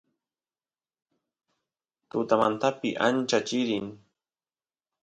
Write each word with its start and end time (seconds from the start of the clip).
tutamantapi 2.09 2.89
ancha 3.07 3.39
chirin 3.47 3.85